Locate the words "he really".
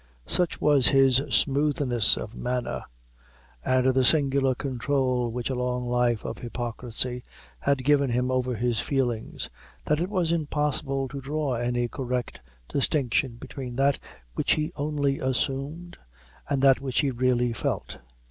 17.01-17.53